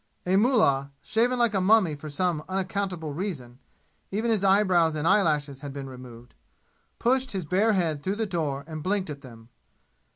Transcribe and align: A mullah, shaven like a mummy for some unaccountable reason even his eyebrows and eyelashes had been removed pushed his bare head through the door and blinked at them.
A 0.25 0.35
mullah, 0.35 0.89
shaven 1.03 1.37
like 1.37 1.53
a 1.53 1.61
mummy 1.61 1.93
for 1.93 2.09
some 2.09 2.43
unaccountable 2.49 3.13
reason 3.13 3.59
even 4.09 4.31
his 4.31 4.43
eyebrows 4.43 4.95
and 4.95 5.07
eyelashes 5.07 5.59
had 5.61 5.73
been 5.73 5.85
removed 5.87 6.33
pushed 6.97 7.33
his 7.33 7.45
bare 7.45 7.73
head 7.73 8.01
through 8.01 8.15
the 8.15 8.25
door 8.25 8.63
and 8.67 8.81
blinked 8.81 9.11
at 9.11 9.21
them. 9.21 9.49